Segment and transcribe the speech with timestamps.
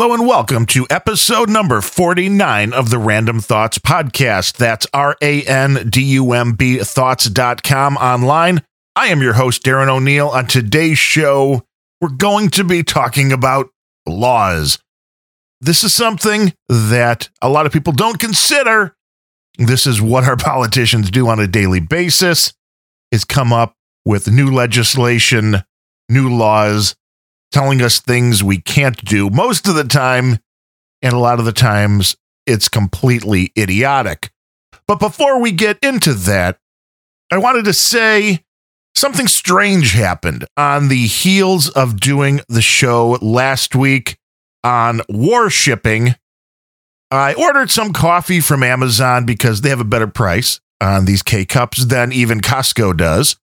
[0.00, 4.56] Hello and welcome to episode number 49 of the Random Thoughts Podcast.
[4.56, 8.62] That's R A N D U M B thoughts.com online.
[8.96, 10.28] I am your host, Darren O'Neill.
[10.28, 11.66] On today's show,
[12.00, 13.68] we're going to be talking about
[14.06, 14.78] laws.
[15.60, 18.96] This is something that a lot of people don't consider.
[19.58, 22.54] This is what our politicians do on a daily basis
[23.12, 23.74] is come up
[24.06, 25.56] with new legislation,
[26.08, 26.96] new laws
[27.52, 30.38] telling us things we can't do most of the time.
[31.02, 34.30] And a lot of the times it's completely idiotic.
[34.86, 36.58] But before we get into that,
[37.30, 38.44] I wanted to say
[38.94, 44.18] something strange happened on the heels of doing the show last week
[44.64, 46.16] on war shipping.
[47.10, 51.44] I ordered some coffee from Amazon because they have a better price on these K
[51.44, 53.36] cups than even Costco does.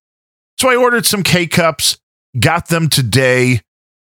[0.60, 1.98] So I ordered some K cups,
[2.40, 3.62] got them today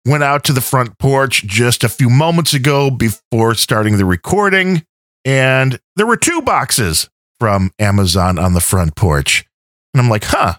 [0.07, 4.85] went out to the front porch just a few moments ago before starting the recording,
[5.25, 7.09] and there were two boxes
[7.41, 9.45] from Amazon on the front porch.
[9.93, 10.55] And I'm like, huh,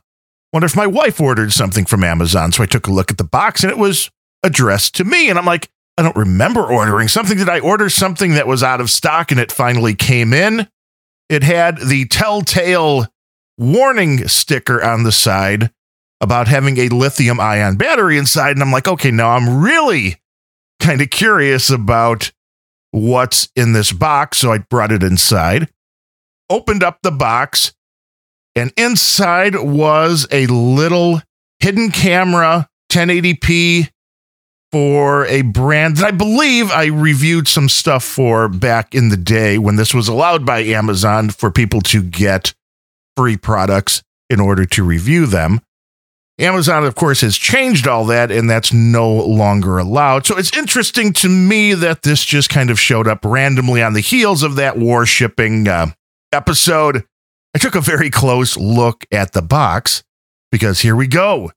[0.54, 2.52] wonder if my wife ordered something from Amazon.
[2.52, 4.10] So I took a look at the box and it was
[4.44, 5.30] addressed to me.
[5.30, 7.38] And I'm like, I don't remember ordering something.
[7.38, 10.68] Did I order something that was out of stock and it finally came in?
[11.30, 13.08] It had the telltale
[13.58, 15.72] warning sticker on the side
[16.26, 18.56] about having a lithium ion battery inside.
[18.56, 20.20] And I'm like, okay, now I'm really
[20.80, 22.32] kind of curious about
[22.90, 24.40] what's in this box.
[24.40, 25.70] So I brought it inside,
[26.50, 27.74] opened up the box,
[28.56, 31.22] and inside was a little
[31.60, 33.90] hidden camera 1080p
[34.72, 39.60] for a brand that I believe I reviewed some stuff for back in the day
[39.60, 42.56] when this was allowed by Amazon for people to get
[43.16, 45.62] free products in order to review them.
[46.38, 50.26] Amazon, of course, has changed all that, and that's no longer allowed.
[50.26, 54.02] So it's interesting to me that this just kind of showed up randomly on the
[54.02, 55.88] heels of that war shipping uh,
[56.34, 57.06] episode.
[57.56, 60.04] I took a very close look at the box
[60.52, 61.52] because here we go.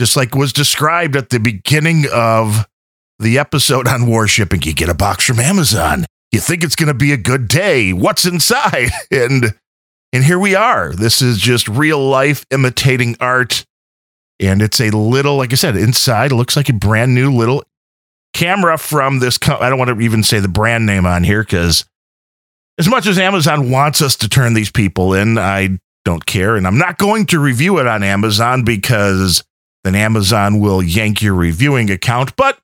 [0.00, 2.66] Just like was described at the beginning of
[3.18, 6.06] the episode on war shipping, you get a box from Amazon.
[6.32, 7.92] You think it's going to be a good day.
[7.92, 8.90] What's inside?
[9.10, 9.54] And
[10.12, 10.94] and here we are.
[10.94, 13.66] This is just real life imitating art
[14.40, 17.64] and it's a little, like I said, inside looks like a brand new little
[18.34, 19.38] camera from this.
[19.38, 21.84] Co- I don't want to even say the brand name on here because
[22.78, 26.56] as much as Amazon wants us to turn these people in, I don't care.
[26.56, 29.42] And I'm not going to review it on Amazon because
[29.84, 32.36] then Amazon will yank your reviewing account.
[32.36, 32.58] But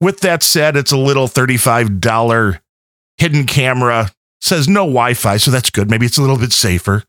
[0.00, 2.60] with that said, it's a little $35
[3.16, 4.10] hidden camera.
[4.42, 5.90] Says no Wi Fi, so that's good.
[5.90, 7.04] Maybe it's a little bit safer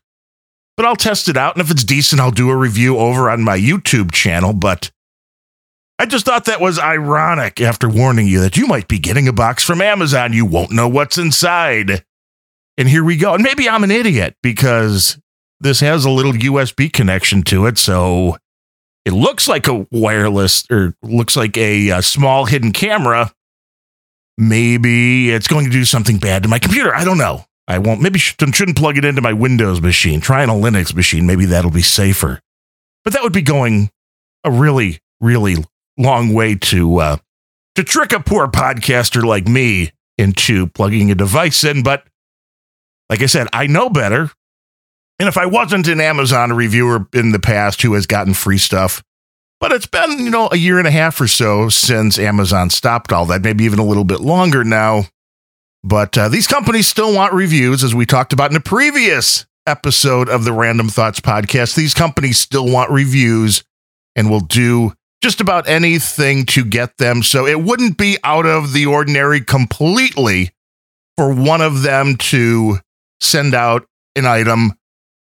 [0.76, 1.54] but I'll test it out.
[1.54, 4.52] And if it's decent, I'll do a review over on my YouTube channel.
[4.52, 4.90] But
[5.98, 9.32] I just thought that was ironic after warning you that you might be getting a
[9.32, 10.32] box from Amazon.
[10.32, 12.04] You won't know what's inside.
[12.78, 13.34] And here we go.
[13.34, 15.18] And maybe I'm an idiot because
[15.60, 17.78] this has a little USB connection to it.
[17.78, 18.36] So
[19.04, 23.32] it looks like a wireless or looks like a, a small hidden camera.
[24.38, 26.94] Maybe it's going to do something bad to my computer.
[26.94, 27.44] I don't know.
[27.68, 30.20] I won't, maybe shouldn't plug it into my Windows machine.
[30.20, 31.26] Try on a Linux machine.
[31.26, 32.40] Maybe that'll be safer.
[33.04, 33.90] But that would be going
[34.44, 35.56] a really, really
[35.96, 37.16] long way to, uh,
[37.76, 41.82] to trick a poor podcaster like me into plugging a device in.
[41.82, 42.04] But
[43.08, 44.30] like I said, I know better.
[45.18, 49.02] And if I wasn't an Amazon reviewer in the past who has gotten free stuff,
[49.60, 53.12] but it's been, you know, a year and a half or so since Amazon stopped
[53.12, 55.04] all that, maybe even a little bit longer now.
[55.84, 60.28] But uh, these companies still want reviews, as we talked about in a previous episode
[60.28, 61.74] of the Random Thoughts podcast.
[61.74, 63.64] These companies still want reviews
[64.16, 64.92] and will do
[65.22, 67.22] just about anything to get them.
[67.22, 70.50] So it wouldn't be out of the ordinary completely
[71.16, 72.78] for one of them to
[73.20, 73.86] send out
[74.16, 74.72] an item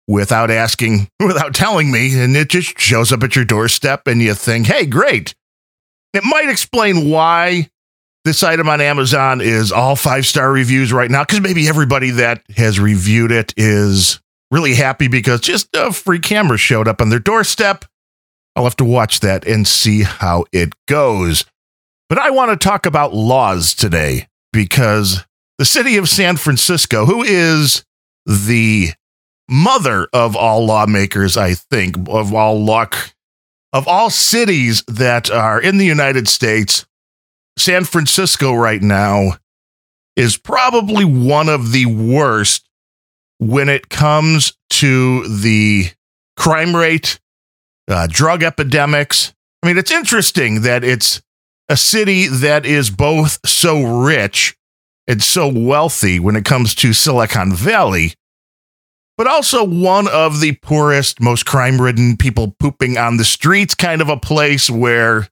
[0.07, 4.33] without asking, without telling me, and it just shows up at your doorstep and you
[4.33, 5.33] think, hey, great.
[6.13, 7.69] It might explain why
[8.25, 12.41] this item on Amazon is all five star reviews right now because maybe everybody that
[12.57, 14.19] has reviewed it is
[14.49, 17.85] really happy because just a free camera showed up on their doorstep.
[18.55, 21.45] I'll have to watch that and see how it goes.
[22.09, 25.23] But I want to talk about laws today because
[25.59, 27.85] the city of San Francisco, who is
[28.25, 28.89] the
[29.47, 33.13] mother of all lawmakers, I think, of all luck,
[33.71, 36.85] of all cities that are in the United States,
[37.57, 39.37] San Francisco right now
[40.15, 42.67] is probably one of the worst
[43.37, 45.89] when it comes to the
[46.37, 47.19] crime rate,
[47.87, 49.33] uh, drug epidemics.
[49.63, 51.21] I mean, it's interesting that it's
[51.69, 54.55] a city that is both so rich
[55.07, 58.13] and so wealthy when it comes to Silicon Valley,
[59.17, 64.01] but also one of the poorest, most crime ridden people pooping on the streets kind
[64.01, 65.27] of a place where,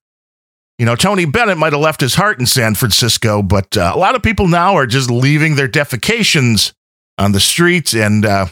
[0.77, 3.97] you know, Tony Bennett might have left his heart in San Francisco, but uh, a
[3.97, 6.73] lot of people now are just leaving their defecations
[7.17, 7.93] on the streets.
[7.93, 8.47] And uh,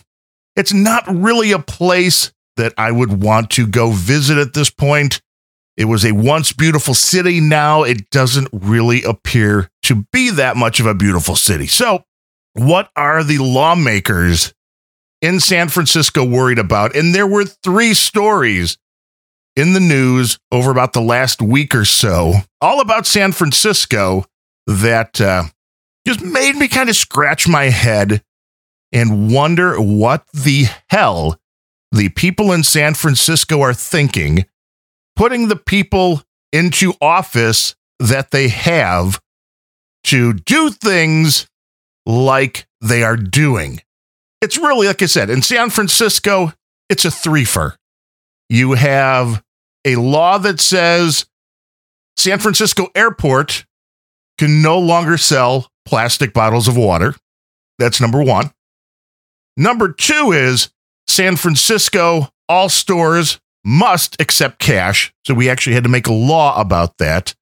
[0.56, 5.22] it's not really a place that I would want to go visit at this point.
[5.78, 7.40] It was a once beautiful city.
[7.40, 11.66] Now it doesn't really appear to be that much of a beautiful city.
[11.66, 12.04] So,
[12.54, 14.54] what are the lawmakers
[15.22, 16.96] in San Francisco worried about?
[16.96, 18.78] And there were three stories
[19.56, 24.26] in the news over about the last week or so, all about San Francisco,
[24.68, 25.44] that uh,
[26.06, 28.24] just made me kind of scratch my head
[28.92, 31.38] and wonder what the hell
[31.92, 34.46] the people in San Francisco are thinking
[35.16, 36.22] putting the people
[36.52, 39.20] into office that they have
[40.04, 41.48] to do things
[42.06, 43.82] like they are doing.
[44.42, 46.54] It's really, like I said, in San Francisco,
[46.90, 47.76] it's a threefer.
[48.52, 49.42] You have
[49.86, 51.26] a law that says
[52.18, 53.66] San Francisco Airport
[54.38, 57.16] can no longer sell plastic bottles of water.
[57.80, 58.52] That's number one.
[59.56, 60.70] Number two is
[61.08, 65.14] San Francisco, all stores must accept cash.
[65.26, 67.34] So we actually had to make a law about that.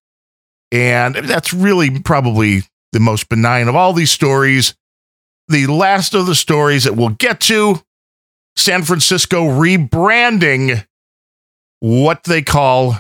[0.72, 4.76] And that's really probably the most benign of all these stories.
[5.48, 7.82] The last of the stories that we'll get to
[8.56, 10.86] San Francisco rebranding
[11.80, 12.96] what they call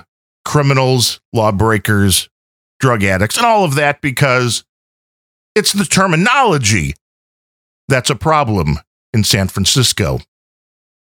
[0.45, 2.29] criminals, lawbreakers,
[2.79, 4.63] drug addicts, and all of that because
[5.55, 6.93] it's the terminology
[7.87, 8.79] that's a problem
[9.13, 10.19] in San Francisco.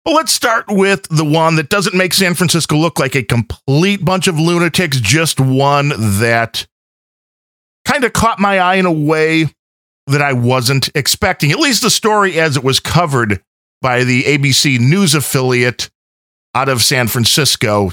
[0.03, 4.03] But let's start with the one that doesn't make San Francisco look like a complete
[4.05, 5.89] bunch of lunatics, just one
[6.19, 6.65] that
[7.85, 9.49] kind of caught my eye in a way
[10.07, 11.51] that I wasn't expecting.
[11.51, 13.41] At least the story as it was covered
[13.81, 15.89] by the ABC News affiliate
[16.57, 17.91] out of San Francisco,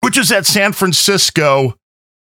[0.00, 1.74] which is that San Francisco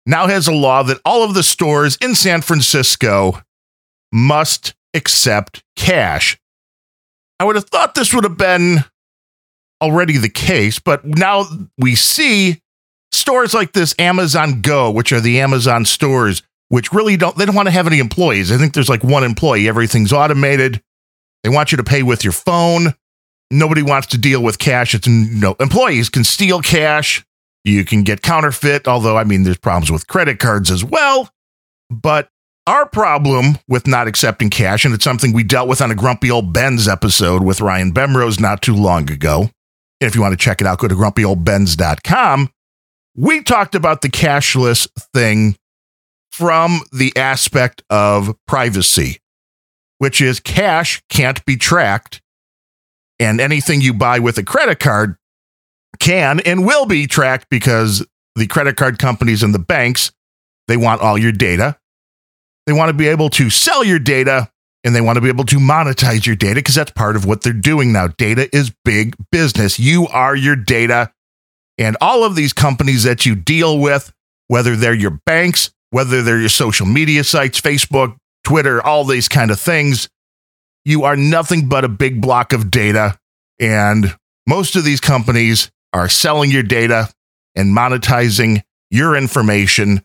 [0.04, 3.40] now has a law that all of the stores in San Francisco
[4.12, 6.37] must accept cash.
[7.38, 8.78] I would have thought this would have been
[9.81, 11.44] already the case, but now
[11.78, 12.60] we see
[13.12, 17.54] stores like this Amazon Go, which are the Amazon stores, which really don't they don't
[17.54, 18.50] want to have any employees.
[18.50, 20.82] I think there's like one employee, everything's automated.
[21.44, 22.94] They want you to pay with your phone.
[23.50, 24.94] Nobody wants to deal with cash.
[24.94, 27.25] It's no employees can steal cash.
[27.64, 31.31] You can get counterfeit, although I mean there's problems with credit cards as well.
[31.90, 32.28] But
[32.66, 36.31] our problem with not accepting cash, and it's something we dealt with on a Grumpy
[36.31, 39.50] Old Ben's episode with Ryan Bemrose not too long ago.
[40.00, 42.50] If you want to check it out, go to grumpyoldbens.com.
[43.16, 45.56] We talked about the cashless thing
[46.31, 49.20] from the aspect of privacy,
[49.99, 52.20] which is cash can't be tracked,
[53.18, 55.16] and anything you buy with a credit card
[55.98, 60.12] can and will be tracked because the credit card companies and the banks
[60.68, 61.78] they want all your data
[62.66, 64.50] they want to be able to sell your data
[64.87, 67.42] and they want to be able to monetize your data because that's part of what
[67.42, 68.06] they're doing now.
[68.06, 69.80] Data is big business.
[69.80, 71.12] You are your data.
[71.76, 74.12] And all of these companies that you deal with,
[74.46, 79.50] whether they're your banks, whether they're your social media sites, Facebook, Twitter, all these kind
[79.50, 80.08] of things,
[80.87, 83.19] you are nothing but a big block of data.
[83.61, 84.16] And
[84.47, 87.11] most of these companies are selling your data
[87.55, 90.02] and monetizing your information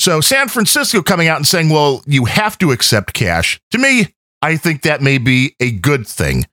[0.00, 3.60] so San Francisco coming out and saying, well, you have to accept cash.
[3.70, 6.46] To me, I think that may be a good thing.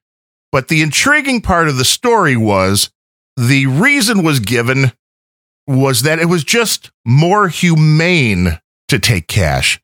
[0.52, 2.90] But the intriguing part of the story was
[3.38, 4.92] the reason was given
[5.66, 8.60] was that it was just more humane
[8.90, 9.80] to take cash.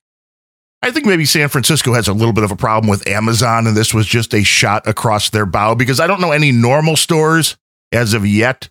[0.84, 3.78] I think maybe San Francisco has a little bit of a problem with Amazon, and
[3.78, 7.56] this was just a shot across their bow because I don't know any normal stores
[7.94, 8.70] as of yet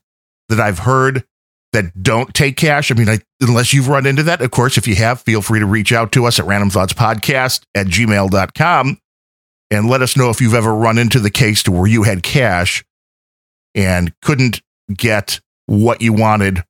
[0.50, 1.24] that I've heard
[1.72, 2.90] that don't take cash.
[2.90, 5.60] I mean, I, unless you've run into that, of course, if you have, feel free
[5.60, 8.98] to reach out to us at Random Thoughts Podcast at gmail.com
[9.70, 12.22] and let us know if you've ever run into the case to where you had
[12.22, 12.84] cash
[13.74, 14.60] and couldn't
[14.94, 16.62] get what you wanted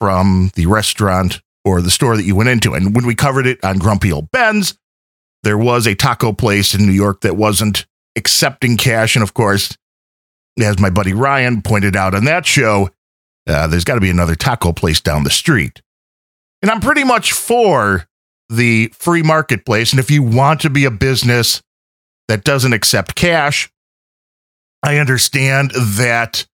[0.00, 2.74] from the restaurant or the store that you went into.
[2.74, 4.76] And when we covered it on Grumpy Old Ben's,
[5.42, 9.16] there was a taco place in New York that wasn't accepting cash.
[9.16, 9.76] And of course,
[10.60, 12.90] as my buddy Ryan pointed out on that show,
[13.46, 15.80] uh, there's got to be another taco place down the street.
[16.60, 18.06] And I'm pretty much for
[18.48, 19.92] the free marketplace.
[19.92, 21.62] And if you want to be a business
[22.26, 23.70] that doesn't accept cash,
[24.82, 26.46] I understand that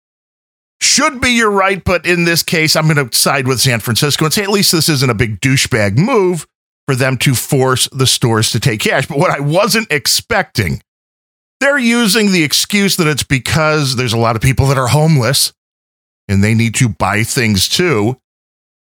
[0.81, 4.25] should be your right, but in this case, I'm going to side with San Francisco
[4.25, 6.47] and say at least this isn't a big douchebag move
[6.87, 9.07] for them to force the stores to take cash.
[9.07, 10.83] But what I wasn't expecting,
[11.61, 15.53] they're using the excuse that it's because there's a lot of people that are homeless
[16.29, 18.17] and they need to buy things too.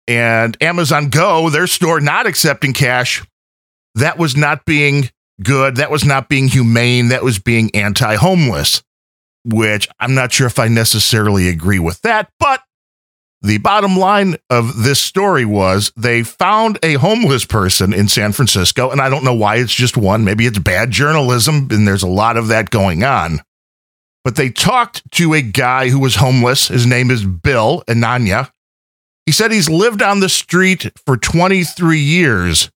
[0.08, 3.24] And Amazon Go, their store not accepting cash,
[3.96, 5.10] that was not being
[5.42, 5.78] good.
[5.78, 7.10] That was not being humane.
[7.10, 8.84] That was being anti homeless,
[9.46, 12.30] which I'm not sure if I necessarily agree with that.
[12.40, 12.62] But
[13.44, 18.90] the bottom line of this story was they found a homeless person in San Francisco.
[18.90, 20.24] And I don't know why it's just one.
[20.24, 23.42] Maybe it's bad journalism, and there's a lot of that going on.
[24.24, 26.70] But they talked to a guy who was homeless.
[26.70, 28.50] His name is Bill Ananya.
[29.26, 32.72] He said he's lived on the street for 23 years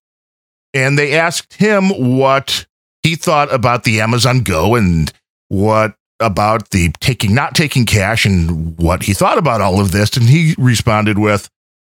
[0.74, 2.66] and they asked him what
[3.02, 5.12] he thought about the Amazon Go and
[5.48, 10.16] what about the taking not taking cash and what he thought about all of this
[10.16, 11.48] and he responded with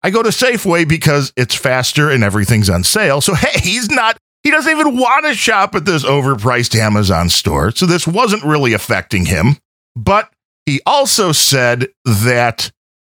[0.01, 3.21] I go to Safeway because it's faster and everything's on sale.
[3.21, 7.71] So hey, he's not he doesn't even want to shop at this overpriced Amazon store.
[7.71, 9.57] So this wasn't really affecting him.
[9.95, 10.31] But
[10.65, 12.71] he also said that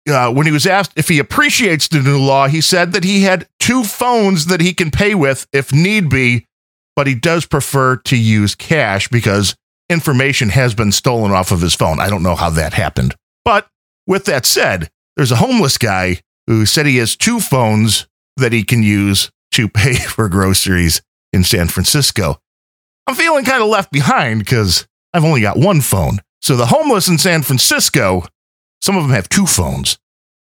[0.08, 3.22] uh, when he was asked if he appreciates the new law, he said that he
[3.22, 6.44] had two phones that he can pay with if need be,
[6.94, 9.54] but he does prefer to use cash because
[9.88, 12.00] information has been stolen off of his phone.
[12.00, 13.14] I don't know how that happened.
[13.44, 13.68] But
[14.06, 18.64] with that said, there's a homeless guy who said he has two phones that he
[18.64, 22.38] can use to pay for groceries in San Francisco.
[23.06, 26.18] I'm feeling kind of left behind because I've only got one phone.
[26.40, 28.24] So the homeless in San Francisco
[28.84, 29.96] some of them have two phones.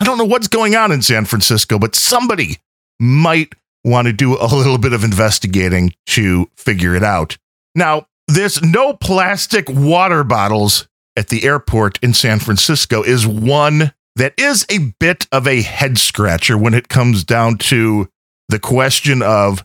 [0.01, 2.59] I don't know what's going on in San Francisco, but somebody
[3.01, 3.55] might
[3.85, 7.39] want to do a little bit of investigating to figure it out.
[7.75, 14.35] Now, there's no plastic water bottles at the airport in San Francisco is one that
[14.39, 18.09] is a bit of a head scratcher when it comes down to
[18.49, 19.65] the question of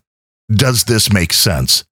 [0.52, 1.86] does this make sense?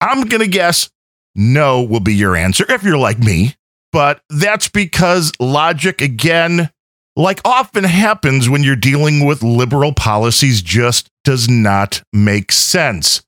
[0.00, 0.90] I'm going to guess
[1.34, 3.54] no will be your answer if you're like me
[3.92, 6.70] but that's because logic, again,
[7.14, 13.22] like often happens when you're dealing with liberal policies, just does not make sense.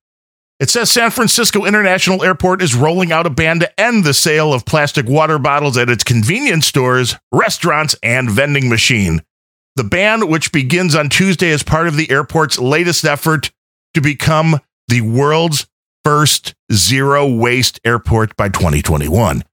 [0.64, 4.54] It says San Francisco International Airport is rolling out a ban to end the sale
[4.54, 9.20] of plastic water bottles at its convenience stores, restaurants, and vending machine.
[9.76, 13.50] The ban, which begins on Tuesday is part of the airport's latest effort
[13.92, 15.66] to become the world's
[16.02, 19.44] first zero waste airport by 2021.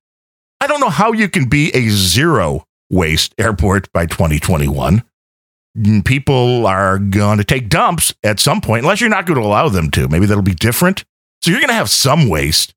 [0.61, 5.03] I don't know how you can be a zero waste airport by 2021.
[6.05, 9.69] People are going to take dumps at some point, unless you're not going to allow
[9.69, 10.07] them to.
[10.09, 11.05] Maybe that'll be different.
[11.41, 12.73] So you're going to have some waste,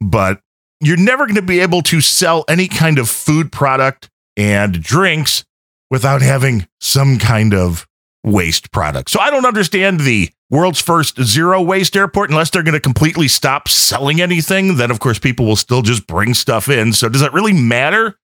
[0.00, 0.40] but
[0.80, 5.44] you're never going to be able to sell any kind of food product and drinks
[5.90, 7.86] without having some kind of
[8.22, 9.10] waste product.
[9.10, 13.28] So I don't understand the world's first zero waste airport unless they're going to completely
[13.28, 14.76] stop selling anything.
[14.76, 16.92] Then, of course, people will still just bring stuff in.
[16.92, 18.16] So does it really matter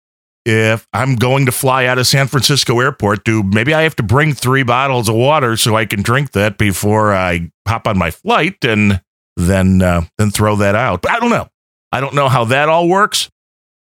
[0.45, 3.25] if I'm going to fly out of San Francisco airport?
[3.25, 6.59] Do maybe I have to bring three bottles of water so I can drink that
[6.59, 9.01] before I hop on my flight and
[9.37, 11.03] then uh, then throw that out?
[11.03, 11.49] But I don't know.
[11.93, 13.31] I don't know how that all works.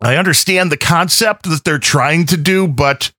[0.02, 3.12] I understand the concept that they're trying to do, but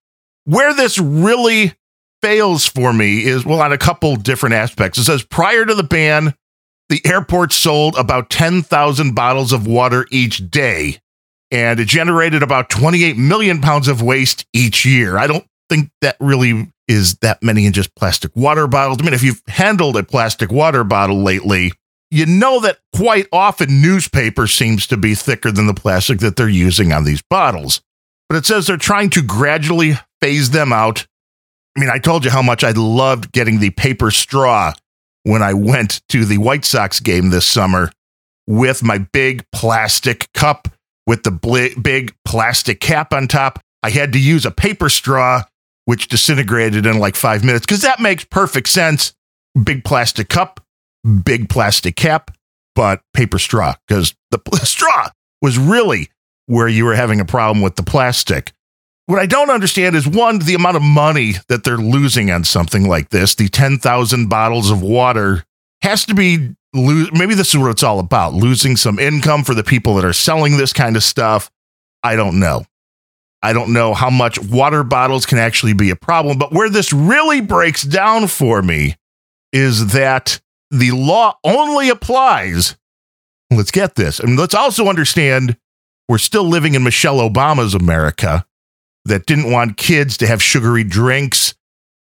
[0.45, 1.73] where this really
[2.21, 4.99] fails for me is well on a couple different aspects.
[4.99, 6.35] It says prior to the ban,
[6.89, 10.99] the airport sold about 10,000 bottles of water each day
[11.55, 15.17] and it generated about 28 million pounds of waste each year.
[15.17, 18.99] I don't think that really is that many in just plastic water bottles.
[19.01, 21.73] I mean, if you've handled a plastic water bottle lately,
[22.11, 26.49] you know that quite often newspaper seems to be thicker than the plastic that they're
[26.49, 27.81] using on these bottles.
[28.29, 31.07] But it says they're trying to gradually phase them out
[31.77, 34.75] I mean, I told you how much I loved getting the paper straw
[35.25, 37.91] when I went to the White Sox game this summer
[38.47, 40.69] with my big plastic cup
[41.07, 43.59] with the bl- big plastic cap on top.
[43.83, 45.43] I had to use a paper straw,
[45.85, 49.13] which disintegrated in like five minutes because that makes perfect sense.
[49.63, 50.61] Big plastic cup,
[51.25, 52.31] big plastic cap,
[52.75, 56.09] but paper straw because the straw was really
[56.47, 58.53] where you were having a problem with the plastic.
[59.07, 62.89] What I don't understand is one, the amount of money that they're losing on something
[62.89, 63.35] like this.
[63.35, 65.45] The 10,000 bottles of water
[65.83, 69.55] has to be, lo- maybe this is what it's all about losing some income for
[69.55, 71.51] the people that are selling this kind of stuff.
[72.03, 72.65] I don't know.
[73.43, 76.93] I don't know how much water bottles can actually be a problem, but where this
[76.93, 78.97] really breaks down for me
[79.53, 80.41] is that
[80.71, 82.77] the law only applies.
[83.51, 84.19] Let's get this.
[84.19, 85.57] And let's also understand
[86.09, 88.47] we're still living in Michelle Obama's America
[89.05, 91.55] that didn't want kids to have sugary drinks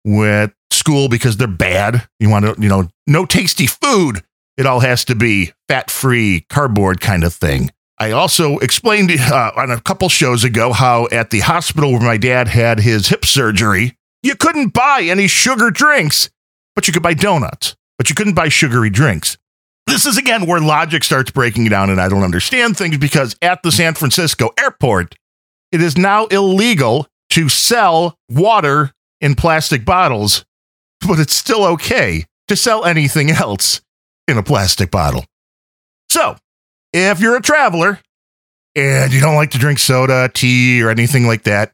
[0.05, 2.07] with school because they're bad.
[2.21, 4.23] You want to, you know, no tasty food.
[4.57, 7.71] It all has to be fat free, cardboard kind of thing.
[7.99, 12.17] I also explained uh, on a couple shows ago how at the hospital where my
[12.17, 16.31] dad had his hip surgery, you couldn't buy any sugar drinks,
[16.75, 19.39] but you could buy donuts, but you couldn't buy sugary drinks.
[19.87, 23.63] This is again where logic starts breaking down, and I don't understand things because at
[23.63, 25.15] the San Francisco airport,
[25.71, 30.45] it is now illegal to sell water in plastic bottles,
[31.07, 33.81] but it's still okay to sell anything else
[34.29, 35.25] in a plastic bottle.
[36.09, 36.37] So,
[36.93, 38.01] if you're a traveler
[38.75, 41.73] and you don't like to drink soda, tea, or anything like that,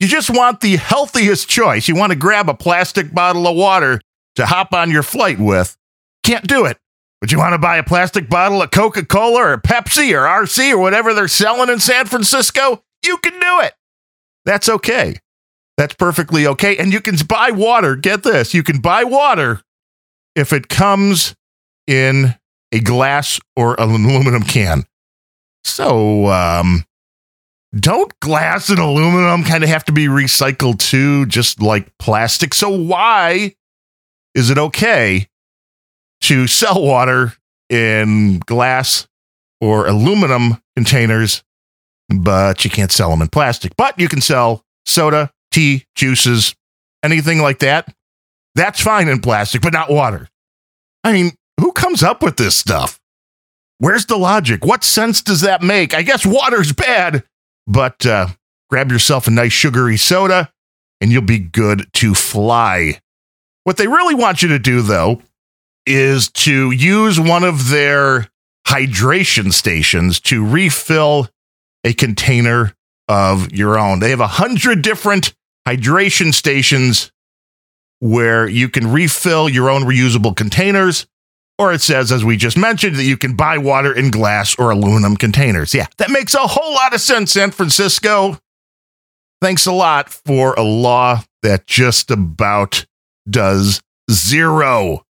[0.00, 1.88] you just want the healthiest choice.
[1.88, 4.00] You want to grab a plastic bottle of water
[4.36, 5.76] to hop on your flight with.
[6.22, 6.78] Can't do it.
[7.20, 10.72] But you want to buy a plastic bottle of Coca Cola or Pepsi or RC
[10.72, 12.84] or whatever they're selling in San Francisco?
[13.04, 13.74] You can do it.
[14.44, 15.16] That's okay.
[15.76, 16.76] That's perfectly okay.
[16.76, 17.96] And you can buy water.
[17.96, 19.62] Get this you can buy water
[20.36, 21.34] if it comes
[21.88, 22.36] in
[22.70, 24.84] a glass or an aluminum can.
[25.64, 26.84] So, um,
[27.74, 32.54] don't glass and aluminum kind of have to be recycled too, just like plastic?
[32.54, 33.54] So, why
[34.34, 35.28] is it okay
[36.22, 37.32] to sell water
[37.68, 39.08] in glass
[39.60, 41.42] or aluminum containers,
[42.08, 43.76] but you can't sell them in plastic?
[43.76, 46.54] But you can sell soda, tea, juices,
[47.02, 47.92] anything like that.
[48.54, 50.28] That's fine in plastic, but not water.
[51.04, 53.00] I mean, who comes up with this stuff?
[53.78, 54.64] Where's the logic?
[54.64, 55.94] What sense does that make?
[55.94, 57.24] I guess water's bad,
[57.66, 58.28] but uh,
[58.70, 60.52] grab yourself a nice sugary soda
[61.00, 63.00] and you'll be good to fly.
[63.64, 65.22] What they really want you to do, though,
[65.86, 68.28] is to use one of their
[68.66, 71.28] hydration stations to refill
[71.84, 72.74] a container
[73.08, 74.00] of your own.
[74.00, 75.34] They have a hundred different
[75.66, 77.10] hydration stations
[78.00, 81.06] where you can refill your own reusable containers
[81.58, 84.70] or it says, as we just mentioned, that you can buy water in glass or
[84.70, 85.74] aluminum containers.
[85.74, 88.38] Yeah, that makes a whole lot of sense, San Francisco.
[89.40, 92.86] Thanks a lot for a law that just about
[93.28, 95.04] does zero.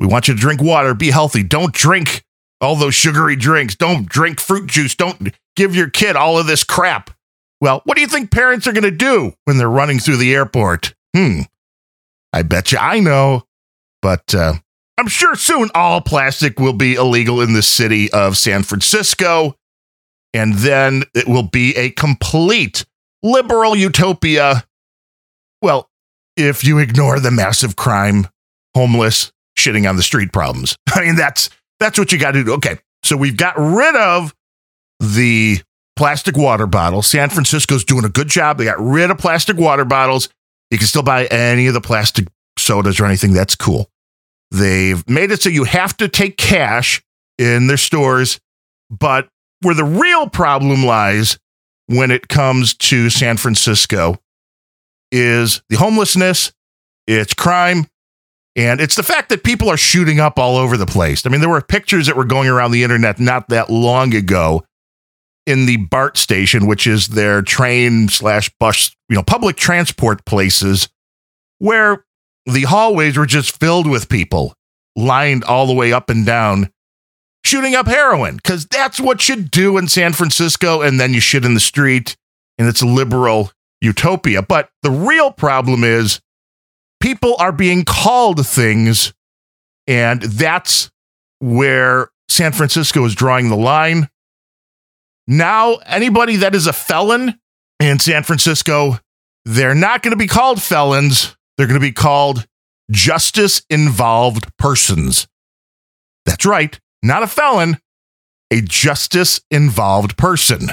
[0.00, 1.42] We want you to drink water, be healthy.
[1.42, 2.24] Don't drink
[2.60, 3.74] all those sugary drinks.
[3.74, 4.94] Don't drink fruit juice.
[4.94, 7.10] Don't give your kid all of this crap.
[7.60, 10.34] Well, what do you think parents are going to do when they're running through the
[10.34, 10.94] airport?
[11.14, 11.42] Hmm.
[12.32, 13.44] I bet you I know.
[14.02, 14.54] But uh,
[14.98, 19.56] I'm sure soon all plastic will be illegal in the city of San Francisco.
[20.32, 22.84] And then it will be a complete
[23.22, 24.64] liberal utopia.
[25.62, 25.88] Well,
[26.36, 28.26] if you ignore the massive crime,
[28.74, 30.76] homeless, shitting on the street problems.
[30.94, 32.54] I mean, that's that's what you got to do.
[32.54, 32.78] Okay.
[33.02, 34.34] So we've got rid of
[35.00, 35.60] the
[35.96, 37.02] plastic water bottle.
[37.02, 38.58] San Francisco's doing a good job.
[38.58, 40.28] They got rid of plastic water bottles.
[40.70, 42.28] You can still buy any of the plastic
[42.58, 43.32] sodas or anything.
[43.32, 43.90] That's cool.
[44.54, 47.02] They've made it so you have to take cash
[47.38, 48.38] in their stores,
[48.88, 49.28] but
[49.62, 51.40] where the real problem lies
[51.86, 54.16] when it comes to San Francisco
[55.10, 56.52] is the homelessness,
[57.08, 57.88] it's crime,
[58.54, 61.26] and it's the fact that people are shooting up all over the place.
[61.26, 64.64] I mean, there were pictures that were going around the internet not that long ago
[65.46, 70.88] in the BART station, which is their train slash bus, you know, public transport places,
[71.58, 72.04] where
[72.46, 74.54] the hallways were just filled with people
[74.96, 76.70] lined all the way up and down
[77.44, 80.80] shooting up heroin because that's what you do in San Francisco.
[80.80, 82.16] And then you shit in the street
[82.58, 84.42] and it's a liberal utopia.
[84.42, 86.20] But the real problem is
[87.00, 89.12] people are being called things.
[89.86, 90.90] And that's
[91.40, 94.08] where San Francisco is drawing the line.
[95.26, 97.38] Now, anybody that is a felon
[97.80, 98.98] in San Francisco,
[99.44, 101.36] they're not going to be called felons.
[101.56, 102.46] They're going to be called
[102.90, 105.26] justice involved persons.
[106.26, 107.78] That's right, not a felon,
[108.50, 110.68] a justice involved person.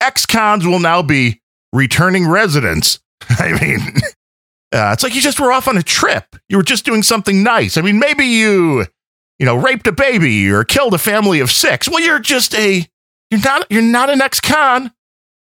[0.00, 1.40] Ex cons will now be
[1.72, 3.00] returning residents.
[3.28, 3.80] I mean,
[4.72, 6.36] uh, it's like you just were off on a trip.
[6.48, 7.76] You were just doing something nice.
[7.76, 8.86] I mean, maybe you,
[9.38, 11.88] you know, raped a baby or killed a family of six.
[11.88, 12.86] Well, you're just a,
[13.30, 14.92] you're not, you're not an ex con.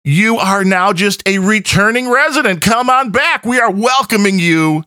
[0.08, 2.62] You are now just a returning resident.
[2.62, 3.44] Come on back.
[3.44, 4.84] We are welcoming you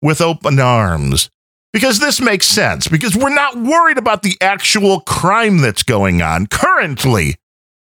[0.00, 1.30] with open arms.
[1.72, 6.46] Because this makes sense, because we're not worried about the actual crime that's going on
[6.46, 7.38] currently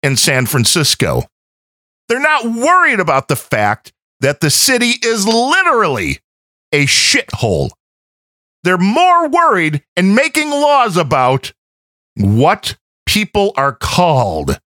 [0.02, 1.22] in San Francisco.
[2.10, 6.18] They're not worried about the fact that the city is literally
[6.70, 7.70] a shithole.
[8.62, 11.54] They're more worried and making laws about
[12.14, 12.76] what
[13.06, 14.60] people are called.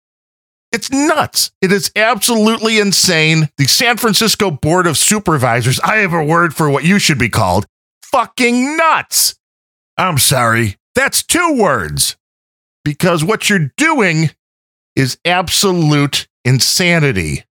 [0.78, 1.50] It's nuts.
[1.60, 3.48] It is absolutely insane.
[3.58, 7.28] The San Francisco Board of Supervisors, I have a word for what you should be
[7.28, 7.66] called
[8.00, 9.34] fucking nuts.
[9.96, 10.76] I'm sorry.
[10.94, 12.16] That's two words.
[12.84, 14.30] Because what you're doing
[14.94, 17.42] is absolute insanity.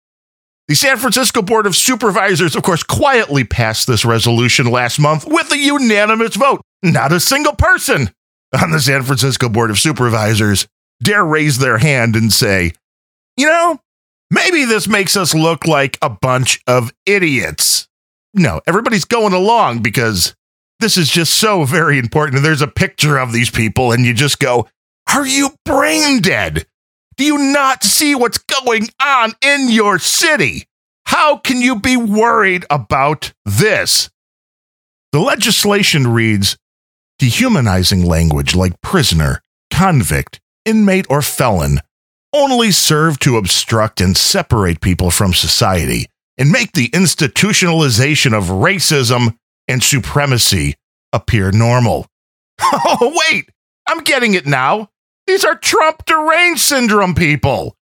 [0.70, 5.52] The San Francisco Board of Supervisors, of course, quietly passed this resolution last month with
[5.52, 6.62] a unanimous vote.
[6.82, 8.10] Not a single person
[8.58, 10.66] on the San Francisco Board of Supervisors
[11.04, 12.72] dare raise their hand and say,
[13.38, 13.80] you know,
[14.32, 17.88] maybe this makes us look like a bunch of idiots.
[18.34, 20.36] No, everybody's going along because
[20.80, 22.38] this is just so very important.
[22.38, 24.67] And there's a picture of these people, and you just go,
[25.13, 26.65] Are you brain dead?
[27.15, 30.65] Do you not see what's going on in your city?
[31.06, 34.10] How can you be worried about this?
[35.13, 36.58] The legislation reads
[37.17, 41.80] dehumanizing language like prisoner, convict, inmate, or felon
[42.43, 49.36] only serve to obstruct and separate people from society and make the institutionalization of racism
[49.67, 50.76] and supremacy
[51.13, 52.06] appear normal.
[52.60, 53.50] Oh, wait,
[53.88, 54.89] I'm getting it now.
[55.28, 57.76] These are Trump deranged syndrome people.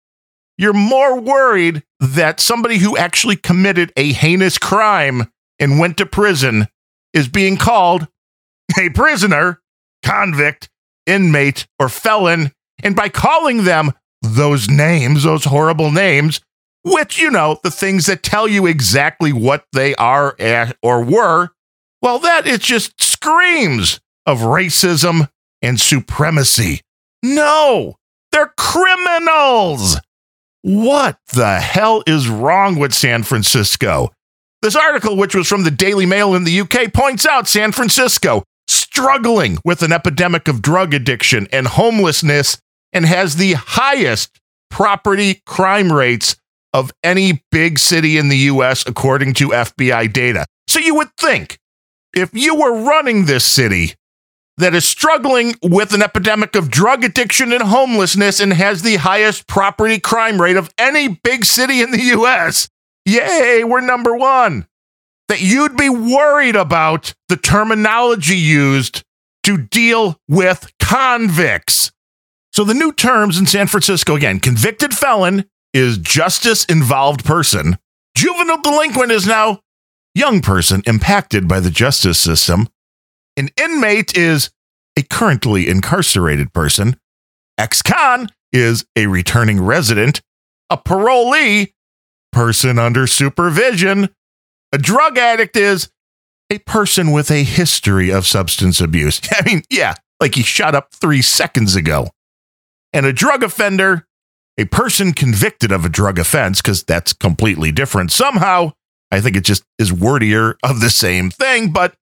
[0.58, 6.66] You're more worried that somebody who actually committed a heinous crime and went to prison
[7.12, 8.08] is being called
[8.78, 9.60] a prisoner,
[10.02, 10.68] convict,
[11.06, 12.52] inmate, or felon.
[12.82, 13.92] And by calling them
[14.24, 16.40] those names, those horrible names,
[16.82, 21.50] which, you know, the things that tell you exactly what they are eh, or were,
[22.02, 25.28] well, that it just screams of racism
[25.62, 26.80] and supremacy.
[27.22, 27.96] No,
[28.32, 29.98] they're criminals.
[30.62, 34.10] What the hell is wrong with San Francisco?
[34.62, 38.42] This article, which was from the Daily Mail in the UK, points out San Francisco
[38.66, 42.58] struggling with an epidemic of drug addiction and homelessness
[42.94, 46.37] and has the highest property crime rates
[46.72, 50.46] of any big city in the US, according to FBI data.
[50.66, 51.59] So you would think
[52.14, 53.94] if you were running this city,
[54.57, 59.48] that is struggling with an epidemic of drug addiction and homelessness and has the highest
[59.48, 62.68] property crime rate of any big city in the US.
[63.04, 64.66] Yay, we're number one.
[65.28, 69.02] That you'd be worried about the terminology used
[69.42, 71.90] to deal with convicts.
[72.54, 77.78] So the new terms in San Francisco again convicted felon is justice involved person,
[78.16, 79.58] juvenile delinquent is now
[80.14, 82.68] young person impacted by the justice system.
[83.36, 84.50] An inmate is
[84.96, 86.96] a currently incarcerated person.
[87.58, 90.20] Ex con is a returning resident.
[90.70, 91.72] A parolee,
[92.30, 94.10] person under supervision.
[94.72, 95.90] A drug addict is
[96.52, 99.20] a person with a history of substance abuse.
[99.32, 102.10] I mean, yeah, like he shot up three seconds ago.
[102.94, 104.07] And a drug offender,
[104.57, 108.12] a person convicted of a drug offense, because that's completely different.
[108.12, 108.72] Somehow,
[109.11, 111.96] I think it just is wordier of the same thing, but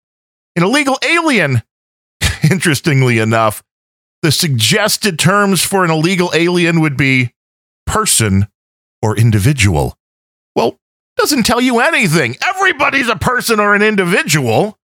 [0.55, 1.63] an illegal alien,
[2.51, 3.63] interestingly enough,
[4.21, 7.33] the suggested terms for an illegal alien would be
[7.87, 8.47] person
[9.01, 9.97] or individual.
[10.55, 10.79] Well,
[11.17, 12.37] doesn't tell you anything.
[12.47, 14.79] Everybody's a person or an individual.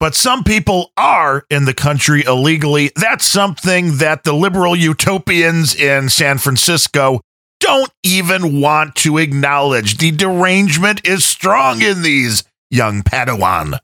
[0.00, 2.90] But some people are in the country illegally.
[2.96, 7.20] That's something that the liberal utopians in San Francisco
[7.60, 9.98] don't even want to acknowledge.
[9.98, 13.78] The derangement is strong in these young Padawan.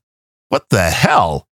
[0.49, 1.47] What the hell?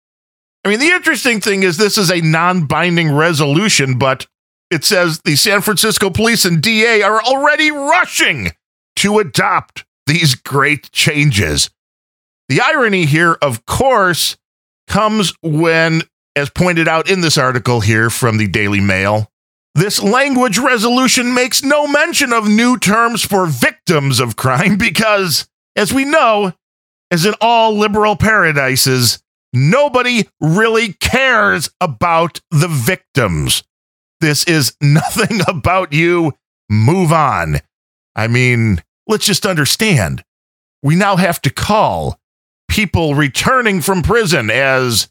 [0.63, 4.28] I mean, the interesting thing is this is a non binding resolution, but
[4.69, 8.52] it says the San Francisco police and DA are already rushing
[8.97, 11.71] to adopt these great changes.
[12.47, 14.38] The irony here, of course,
[14.92, 16.02] comes when,
[16.36, 19.32] as pointed out in this article here from the Daily Mail,
[19.74, 25.94] this language resolution makes no mention of new terms for victims of crime because, as
[25.94, 26.52] we know,
[27.10, 29.24] as in all liberal paradises,
[29.54, 33.64] nobody really cares about the victims.
[34.20, 36.34] This is nothing about you.
[36.70, 37.62] Move on.
[38.14, 40.26] I mean, let's just understand.
[40.84, 42.20] We now have to call
[42.72, 45.10] people returning from prison as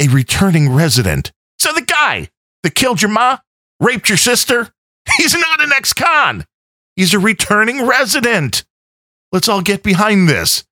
[0.00, 1.32] a returning resident.
[1.58, 2.28] So the guy
[2.62, 3.38] that killed your ma,
[3.80, 4.72] raped your sister,
[5.16, 6.46] he's not an ex con.
[6.94, 8.64] He's a returning resident.
[9.32, 10.64] Let's all get behind this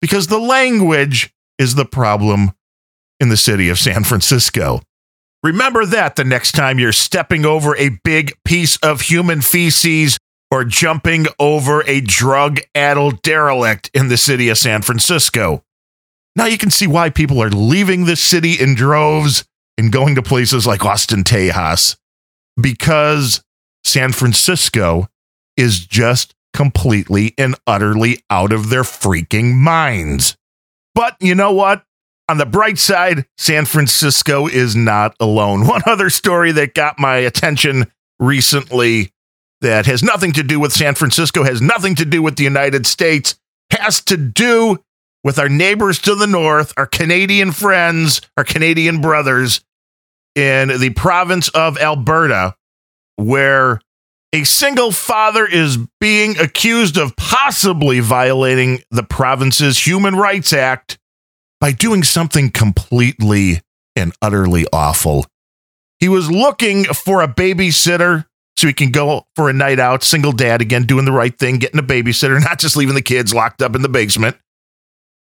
[0.00, 2.52] because the language is the problem
[3.20, 4.80] in the city of San Francisco.
[5.42, 10.16] Remember that the next time you're stepping over a big piece of human feces
[10.50, 15.62] or jumping over a drug addled derelict in the city of San Francisco.
[16.36, 19.44] Now you can see why people are leaving this city in droves
[19.78, 21.96] and going to places like Austin, Tejas,
[22.60, 23.42] because
[23.84, 25.08] San Francisco
[25.56, 30.36] is just completely and utterly out of their freaking minds.
[30.94, 31.84] But you know what?
[32.28, 35.66] On the bright side, San Francisco is not alone.
[35.66, 39.12] One other story that got my attention recently
[39.60, 42.86] that has nothing to do with San Francisco, has nothing to do with the United
[42.86, 43.38] States,
[43.70, 44.83] has to do
[45.24, 49.62] with our neighbors to the north, our Canadian friends, our Canadian brothers
[50.34, 52.54] in the province of Alberta,
[53.16, 53.80] where
[54.32, 60.98] a single father is being accused of possibly violating the province's Human Rights Act
[61.60, 63.62] by doing something completely
[63.96, 65.24] and utterly awful.
[66.00, 70.32] He was looking for a babysitter so he can go for a night out, single
[70.32, 73.62] dad again, doing the right thing, getting a babysitter, not just leaving the kids locked
[73.62, 74.36] up in the basement.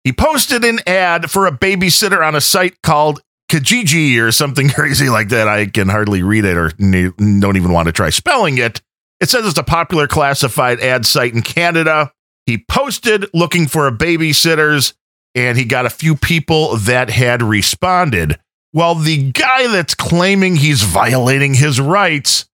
[0.05, 5.09] He posted an ad for a babysitter on a site called Kijiji or something crazy
[5.09, 5.49] like that.
[5.49, 8.81] I can hardly read it or don't even want to try spelling it.
[9.21, 12.13] It says it's a popular classified ad site in Canada.
[12.47, 14.95] He posted looking for a babysitters
[15.35, 18.39] and he got a few people that had responded.
[18.73, 22.47] Well, the guy that's claiming he's violating his rights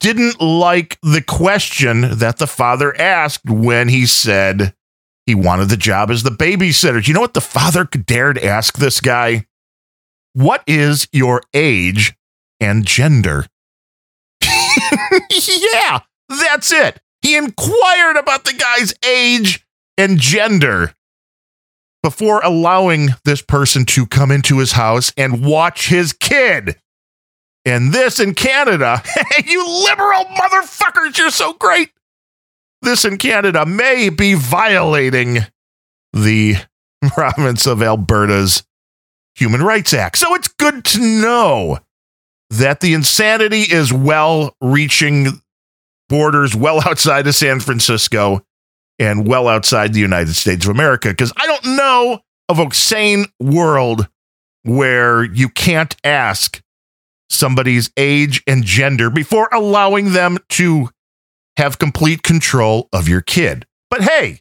[0.00, 4.74] didn't like the question that the father asked when he said
[5.26, 7.04] he wanted the job as the babysitter.
[7.04, 9.46] Do you know what the father dared ask this guy?
[10.32, 12.14] What is your age
[12.60, 13.46] and gender?
[14.40, 17.00] yeah, that's it.
[17.22, 19.66] He inquired about the guy's age
[19.98, 20.94] and gender
[22.02, 26.76] before allowing this person to come into his house and watch his kid.
[27.64, 29.02] And this in Canada,
[29.44, 31.90] you liberal motherfuckers, you're so great.
[32.86, 35.38] This in Canada may be violating
[36.12, 36.54] the
[37.08, 38.62] province of Alberta's
[39.34, 40.18] Human Rights Act.
[40.18, 41.80] So it's good to know
[42.50, 45.42] that the insanity is well reaching
[46.08, 48.46] borders well outside of San Francisco
[49.00, 51.08] and well outside the United States of America.
[51.08, 54.06] Because I don't know of a sane world
[54.62, 56.62] where you can't ask
[57.30, 60.88] somebody's age and gender before allowing them to
[61.56, 63.66] have complete control of your kid.
[63.90, 64.40] But hey,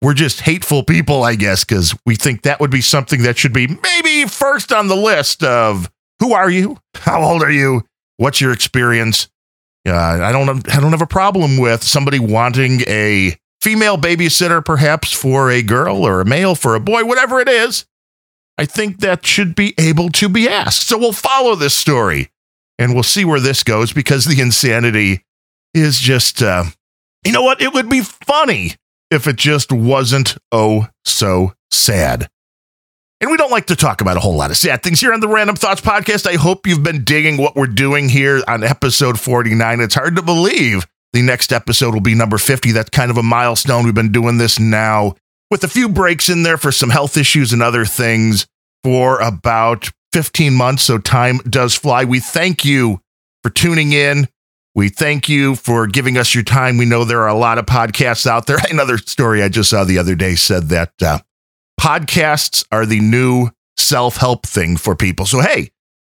[0.00, 3.52] we're just hateful people, I guess, because we think that would be something that should
[3.52, 6.78] be maybe first on the list of who are you?
[6.94, 7.82] How old are you?
[8.16, 9.28] What's your experience?
[9.86, 15.12] Uh, I don't I don't have a problem with somebody wanting a female babysitter, perhaps
[15.12, 17.86] for a girl or a male for a boy, whatever it is.
[18.56, 20.88] I think that should be able to be asked.
[20.88, 22.30] So we'll follow this story
[22.78, 25.24] and we'll see where this goes because the insanity
[25.74, 26.64] is just, uh,
[27.24, 27.60] you know what?
[27.60, 28.74] It would be funny
[29.10, 32.28] if it just wasn't oh so sad.
[33.20, 35.18] And we don't like to talk about a whole lot of sad things here on
[35.20, 36.26] the Random Thoughts podcast.
[36.26, 39.80] I hope you've been digging what we're doing here on episode 49.
[39.80, 42.70] It's hard to believe the next episode will be number 50.
[42.70, 43.84] That's kind of a milestone.
[43.84, 45.16] We've been doing this now
[45.50, 48.46] with a few breaks in there for some health issues and other things
[48.84, 50.84] for about 15 months.
[50.84, 52.04] So time does fly.
[52.04, 53.00] We thank you
[53.42, 54.28] for tuning in.
[54.78, 56.76] We thank you for giving us your time.
[56.76, 58.58] We know there are a lot of podcasts out there.
[58.70, 61.18] Another story I just saw the other day said that uh,
[61.80, 65.26] podcasts are the new self help thing for people.
[65.26, 65.72] So, hey,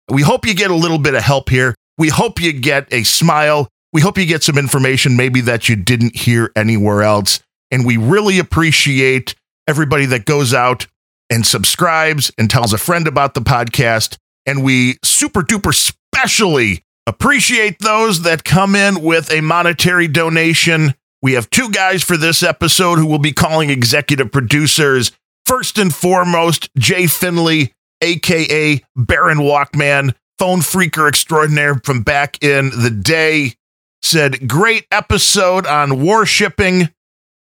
[0.09, 1.75] we hope you get a little bit of help here.
[1.99, 3.69] We hope you get a smile.
[3.93, 7.41] We hope you get some information maybe that you didn't hear anywhere else.
[7.69, 9.35] And we really appreciate
[9.67, 10.87] everybody that goes out
[11.29, 14.17] and subscribes and tells a friend about the podcast.
[14.47, 20.95] And we super duper specially appreciate those that come in with a monetary donation.
[21.21, 25.11] We have two guys for this episode who will be calling executive producers.
[25.45, 32.89] First and foremost, Jay Finley, aka Baron Walkman, phone freaker extraordinaire from back in the
[32.89, 33.53] day,
[34.01, 36.89] said, Great episode on warshipping.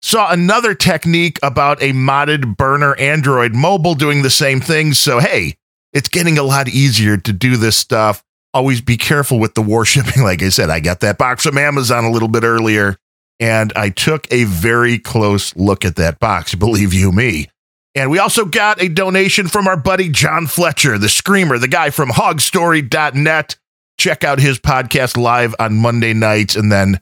[0.03, 4.92] Saw another technique about a modded burner Android mobile doing the same thing.
[4.92, 5.57] So, hey,
[5.94, 8.22] it's getting a lot easier to do this stuff.
[8.54, 10.22] Always be careful with the warshipping.
[10.22, 12.96] Like I said, I got that box from Amazon a little bit earlier
[13.40, 17.48] and I took a very close look at that box, believe you me.
[17.94, 21.90] And we also got a donation from our buddy John Fletcher, the screamer, the guy
[21.90, 23.56] from hogstory.net.
[23.98, 27.00] Check out his podcast live on Monday nights and then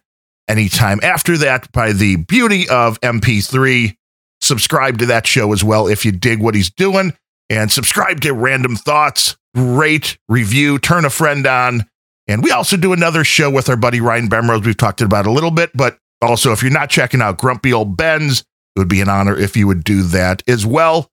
[0.48, 3.96] anytime after that by the beauty of MP3.
[4.42, 7.14] Subscribe to that show as well if you dig what he's doing.
[7.50, 11.86] And subscribe to Random Thoughts, rate, review, turn a friend on.
[12.26, 14.64] And we also do another show with our buddy Ryan Bemrose.
[14.64, 17.96] We've talked about a little bit, but also if you're not checking out Grumpy Old
[17.96, 21.10] Ben's, it would be an honor if you would do that as well.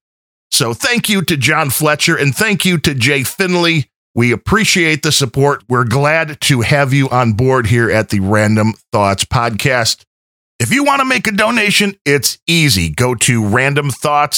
[0.52, 5.12] So thank you to John Fletcher and thank you to Jay Finley we appreciate the
[5.12, 5.64] support.
[5.70, 10.04] We're glad to have you on board here at the Random Thoughts Podcast.
[10.60, 12.90] If you want to make a donation, it's easy.
[12.90, 14.30] Go to Random R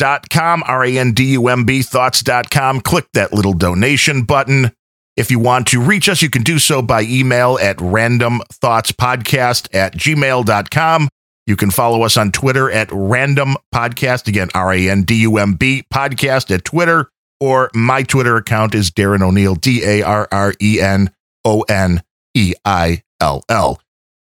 [0.00, 2.80] A N D U M B thoughts.com.
[2.82, 4.72] Click that little donation button.
[5.16, 9.94] If you want to reach us, you can do so by email at randumbthoughtspodcast at
[9.94, 11.08] gmail.com.
[11.46, 14.28] You can follow us on Twitter at Randumb Podcast.
[14.28, 17.08] Again, R A N D U M B podcast at Twitter.
[17.40, 21.10] Or my Twitter account is Darren O'Neill, D A R R E N
[21.44, 22.02] O N
[22.34, 23.80] E I L L.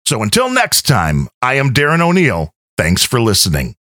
[0.05, 2.53] So until next time, I am Darren O'Neill.
[2.77, 3.77] Thanks for listening.